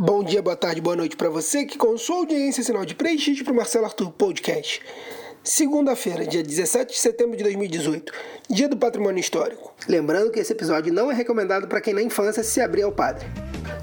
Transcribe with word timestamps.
Bom 0.00 0.22
dia, 0.22 0.40
boa 0.40 0.54
tarde, 0.54 0.80
boa 0.80 0.94
noite 0.94 1.16
para 1.16 1.28
você 1.28 1.64
que 1.64 1.76
com 1.76 1.98
sua 1.98 2.18
audiência 2.18 2.62
sinal 2.62 2.84
de 2.84 2.94
prestígio 2.94 3.44
para 3.44 3.52
o 3.52 3.56
Marcelo 3.56 3.84
Arthur 3.84 4.12
Podcast. 4.12 4.80
Segunda-feira, 5.42 6.24
dia 6.24 6.40
17 6.40 6.92
de 6.92 7.00
setembro 7.00 7.36
de 7.36 7.42
2018, 7.42 8.12
dia 8.48 8.68
do 8.68 8.76
patrimônio 8.76 9.18
histórico. 9.18 9.74
Lembrando 9.88 10.30
que 10.30 10.38
esse 10.38 10.52
episódio 10.52 10.92
não 10.92 11.10
é 11.10 11.14
recomendado 11.16 11.66
para 11.66 11.80
quem 11.80 11.92
na 11.92 12.00
infância 12.00 12.44
se 12.44 12.60
abrir 12.60 12.82
ao 12.82 12.92
padre. 12.92 13.26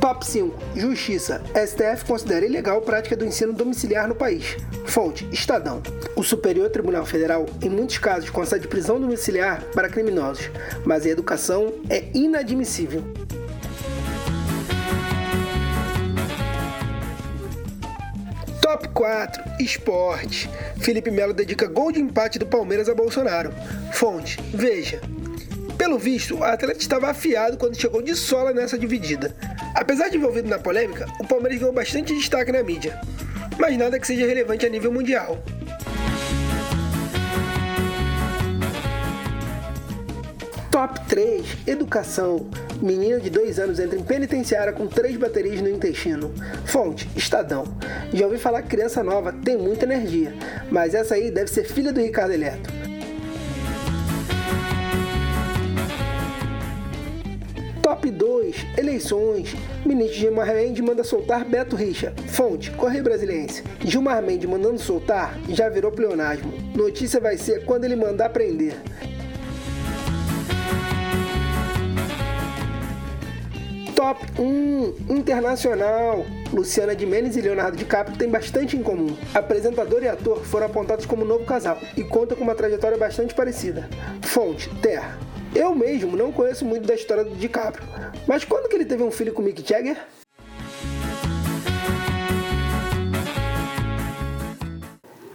Top 0.00 0.24
5. 0.24 0.56
Justiça. 0.74 1.42
STF 1.54 2.06
considera 2.06 2.46
ilegal 2.46 2.78
a 2.78 2.82
prática 2.82 3.14
do 3.14 3.26
ensino 3.26 3.52
domiciliar 3.52 4.08
no 4.08 4.14
país. 4.14 4.56
Fonte: 4.86 5.28
Estadão. 5.30 5.82
O 6.16 6.22
Superior 6.22 6.70
Tribunal 6.70 7.04
Federal, 7.04 7.44
em 7.60 7.68
muitos 7.68 7.98
casos, 7.98 8.30
concede 8.30 8.66
prisão 8.66 8.98
domiciliar 8.98 9.62
para 9.74 9.90
criminosos, 9.90 10.50
mas 10.86 11.04
a 11.04 11.10
educação 11.10 11.74
é 11.90 12.04
inadmissível. 12.14 13.04
Top 18.68 18.86
4. 18.88 19.42
Esporte. 19.60 20.46
Felipe 20.78 21.10
Melo 21.10 21.32
dedica 21.32 21.66
gol 21.66 21.90
de 21.90 22.00
empate 22.00 22.38
do 22.38 22.44
Palmeiras 22.44 22.86
a 22.86 22.94
Bolsonaro. 22.94 23.50
Fonte: 23.94 24.38
Veja. 24.52 25.00
Pelo 25.78 25.98
visto, 25.98 26.36
o 26.36 26.44
atleta 26.44 26.78
estava 26.78 27.08
afiado 27.08 27.56
quando 27.56 27.80
chegou 27.80 28.02
de 28.02 28.14
sola 28.14 28.52
nessa 28.52 28.78
dividida. 28.78 29.34
Apesar 29.74 30.10
de 30.10 30.18
envolvido 30.18 30.50
na 30.50 30.58
polêmica, 30.58 31.06
o 31.18 31.26
Palmeiras 31.26 31.58
ganhou 31.58 31.72
bastante 31.72 32.14
destaque 32.14 32.52
na 32.52 32.62
mídia, 32.62 33.00
mas 33.58 33.74
nada 33.78 33.98
que 33.98 34.06
seja 34.06 34.26
relevante 34.26 34.66
a 34.66 34.68
nível 34.68 34.92
mundial. 34.92 35.42
Top 40.70 41.00
3 41.08 41.46
Educação. 41.66 42.50
Menina 42.80 43.18
de 43.18 43.28
2 43.28 43.58
anos 43.58 43.80
entra 43.80 43.98
em 43.98 44.02
penitenciária 44.04 44.72
com 44.72 44.86
3 44.86 45.16
baterias 45.16 45.60
no 45.60 45.68
intestino. 45.68 46.32
Fonte: 46.64 47.08
Estadão. 47.16 47.64
Já 48.12 48.26
ouvi 48.26 48.38
falar 48.38 48.62
que 48.62 48.68
criança 48.68 49.02
nova 49.02 49.32
tem 49.32 49.56
muita 49.56 49.84
energia, 49.84 50.32
mas 50.70 50.94
essa 50.94 51.14
aí 51.14 51.30
deve 51.30 51.50
ser 51.50 51.64
filha 51.64 51.92
do 51.92 52.00
Ricardo 52.00 52.32
Eletro. 52.32 52.78
Top 57.82 58.08
2 58.08 58.66
Eleições. 58.76 59.56
Ministro 59.84 60.18
Gilmar 60.18 60.54
Mendes 60.54 60.84
manda 60.84 61.02
soltar 61.02 61.44
Beto 61.44 61.74
Richa. 61.74 62.12
Fonte: 62.28 62.70
Correio 62.72 63.02
Brasiliense. 63.02 63.64
Gilmar 63.84 64.22
Mendes 64.22 64.48
mandando 64.48 64.78
soltar 64.78 65.36
já 65.48 65.68
virou 65.68 65.90
pleonasmo. 65.90 66.52
Notícia 66.76 67.18
vai 67.18 67.36
ser 67.36 67.64
quando 67.64 67.84
ele 67.84 67.96
mandar 67.96 68.28
prender. 68.28 68.74
Top 74.08 74.24
1 74.40 74.94
Internacional. 75.10 76.24
Luciana 76.50 76.96
de 76.96 77.04
Mendes 77.04 77.36
e 77.36 77.42
Leonardo 77.42 77.76
DiCaprio 77.76 78.16
têm 78.16 78.26
bastante 78.26 78.74
em 78.74 78.82
comum. 78.82 79.14
Apresentador 79.34 80.02
e 80.02 80.08
ator 80.08 80.42
foram 80.46 80.64
apontados 80.64 81.04
como 81.04 81.26
novo 81.26 81.44
casal 81.44 81.78
e 81.94 82.02
contam 82.02 82.34
com 82.34 82.42
uma 82.42 82.54
trajetória 82.54 82.96
bastante 82.96 83.34
parecida. 83.34 83.86
Fonte: 84.22 84.70
Terra. 84.80 85.18
Eu 85.54 85.74
mesmo 85.74 86.16
não 86.16 86.32
conheço 86.32 86.64
muito 86.64 86.86
da 86.86 86.94
história 86.94 87.22
do 87.22 87.34
DiCaprio, 87.34 87.86
mas 88.26 88.44
quando 88.44 88.70
que 88.70 88.76
ele 88.76 88.86
teve 88.86 89.02
um 89.02 89.10
filho 89.10 89.34
com 89.34 89.42
Mick 89.42 89.62
Jagger? 89.66 89.98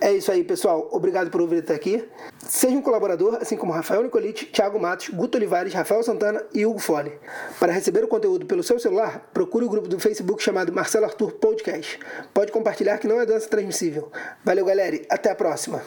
É 0.03 0.11
isso 0.11 0.29
aí, 0.29 0.43
pessoal. 0.43 0.89
Obrigado 0.91 1.31
por 1.31 1.39
ouvir 1.39 1.59
até 1.59 1.73
aqui. 1.73 2.03
Seja 2.39 2.75
um 2.75 2.81
colaborador, 2.81 3.37
assim 3.39 3.55
como 3.55 3.71
Rafael 3.71 4.03
Nicolite, 4.03 4.47
Thiago 4.47 4.77
Matos, 4.77 5.07
Guto 5.07 5.37
Olivares, 5.37 5.73
Rafael 5.73 6.03
Santana 6.03 6.43
e 6.53 6.65
Hugo 6.65 6.77
Fole. 6.77 7.13
Para 7.57 7.71
receber 7.71 8.03
o 8.03 8.07
conteúdo 8.09 8.45
pelo 8.45 8.61
seu 8.61 8.77
celular, 8.77 9.29
procure 9.33 9.63
o 9.63 9.69
grupo 9.69 9.87
do 9.87 9.97
Facebook 9.97 10.43
chamado 10.43 10.73
Marcelo 10.73 11.05
Arthur 11.05 11.31
Podcast. 11.31 11.97
Pode 12.33 12.51
compartilhar 12.51 12.97
que 12.97 13.07
não 13.07 13.21
é 13.21 13.25
dança 13.25 13.47
transmissível. 13.47 14.11
Valeu, 14.43 14.65
galera. 14.65 14.99
Até 15.09 15.31
a 15.31 15.35
próxima. 15.35 15.81